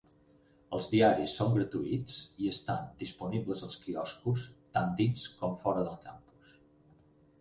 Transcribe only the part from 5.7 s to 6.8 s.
del campus.